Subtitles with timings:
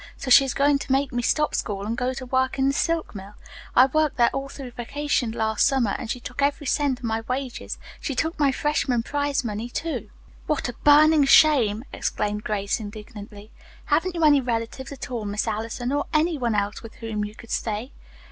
[0.17, 2.73] So she is going to make me stop school and go to work in the
[2.73, 3.35] silk mill.
[3.75, 7.21] I worked there all through vacation last summer, and she took every cent of my
[7.29, 7.77] wages.
[7.99, 10.09] She took my freshman prize money, too."
[10.47, 13.51] "What a burning shame!" exclaimed Grace indignantly.
[13.85, 17.35] "Haven't you any relatives at all, Miss Allison, or any one else with whom you
[17.35, 17.91] could stay?"